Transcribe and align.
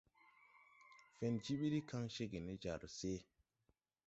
Fen 1.17 1.33
jiɓiddi 1.43 1.79
kaŋ 1.89 2.03
cégè 2.15 2.39
ne 2.43 2.53
jar 2.61 2.81
se. 2.97 3.11